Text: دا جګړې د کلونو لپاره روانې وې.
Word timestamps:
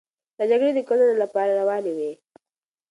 دا 0.37 0.43
جګړې 0.51 0.71
د 0.75 0.79
کلونو 0.89 1.13
لپاره 1.23 1.57
روانې 1.59 1.91
وې. 1.97 2.11